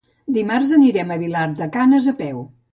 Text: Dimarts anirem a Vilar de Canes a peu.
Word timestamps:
Dimarts 0.37 0.71
anirem 0.77 1.13
a 1.15 1.19
Vilar 1.25 1.45
de 1.63 1.71
Canes 1.79 2.11
a 2.17 2.19
peu. 2.27 2.45